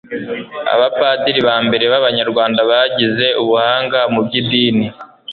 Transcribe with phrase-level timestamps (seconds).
[0.73, 4.85] abapadiri ba mbere b'abanyarwanda bagize ubuhanga mu by'idini